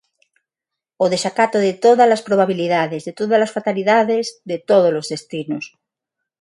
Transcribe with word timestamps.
O 1.03 1.05
desacato 1.13 1.57
de 1.67 1.73
todas 1.85 2.09
as 2.15 2.25
probabilidades, 2.27 3.01
de 3.07 3.13
todas 3.19 3.39
as 3.45 3.53
fatalidades, 3.55 4.25
de 4.49 4.57
todos 4.69 4.93
os 5.01 5.09
destinos. 5.13 5.65